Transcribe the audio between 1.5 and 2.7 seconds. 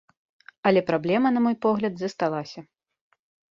погляд, засталася.